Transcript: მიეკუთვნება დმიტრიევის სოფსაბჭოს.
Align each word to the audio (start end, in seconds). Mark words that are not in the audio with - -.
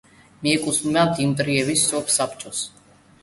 მიეკუთვნება 0.45 1.03
დმიტრიევის 1.19 1.85
სოფსაბჭოს. 1.91 2.65